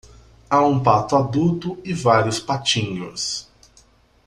[0.49, 3.47] Há um pato adulto e vários patinhos.